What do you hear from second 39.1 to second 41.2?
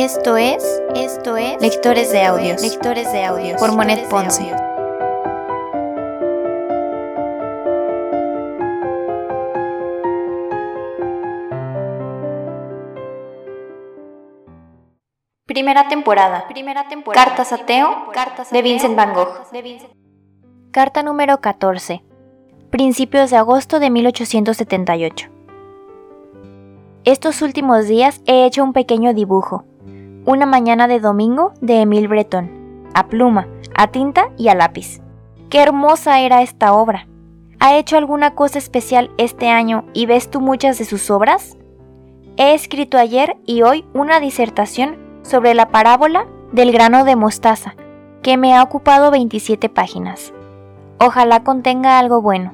este año y ves tú muchas de sus